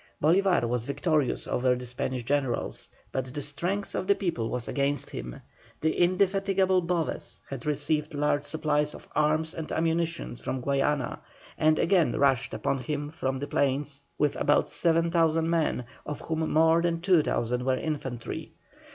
Bolívar 0.19 0.67
was 0.67 0.83
victorious 0.83 1.47
over 1.47 1.75
the 1.75 1.85
Spanish 1.85 2.23
generals, 2.23 2.89
but 3.11 3.31
the 3.31 3.41
strength 3.43 3.93
of 3.93 4.07
the 4.07 4.15
people 4.15 4.49
was 4.49 4.67
against 4.67 5.11
him. 5.11 5.39
The 5.79 5.91
indefatigable 5.95 6.81
Boves 6.81 7.39
had 7.47 7.67
received 7.67 8.15
large 8.15 8.41
supplies 8.41 8.95
of 8.95 9.07
arms 9.13 9.53
and 9.53 9.71
ammunition 9.71 10.35
from 10.37 10.59
Guayana, 10.59 11.19
and 11.55 11.77
again 11.77 12.17
rushed 12.17 12.55
upon 12.55 12.79
him 12.79 13.11
from 13.11 13.37
the 13.37 13.45
plains 13.47 14.01
with 14.17 14.35
about 14.37 14.69
7,000 14.71 15.47
men, 15.47 15.85
of 16.03 16.19
whom 16.21 16.51
more 16.51 16.81
than 16.81 17.01
2,000 17.01 17.63
were 17.63 17.77
infantry. 17.77 18.53